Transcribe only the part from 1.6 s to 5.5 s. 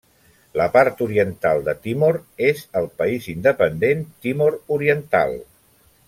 de Timor és el país independent Timor Oriental.